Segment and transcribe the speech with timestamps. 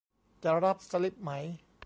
[0.43, 1.31] จะรับสลิปไหม